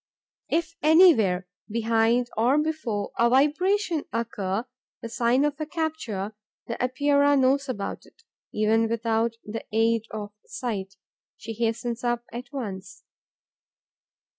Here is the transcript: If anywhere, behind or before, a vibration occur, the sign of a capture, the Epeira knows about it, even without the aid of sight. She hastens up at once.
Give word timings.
If 0.49 0.75
anywhere, 0.81 1.47
behind 1.69 2.27
or 2.35 2.57
before, 2.57 3.11
a 3.19 3.29
vibration 3.29 4.05
occur, 4.11 4.65
the 4.99 5.09
sign 5.09 5.45
of 5.45 5.59
a 5.61 5.67
capture, 5.67 6.33
the 6.65 6.83
Epeira 6.83 7.37
knows 7.37 7.69
about 7.69 8.07
it, 8.07 8.23
even 8.51 8.89
without 8.89 9.35
the 9.45 9.63
aid 9.71 10.05
of 10.09 10.33
sight. 10.43 10.95
She 11.37 11.53
hastens 11.53 12.03
up 12.03 12.25
at 12.33 12.51
once. 12.51 13.03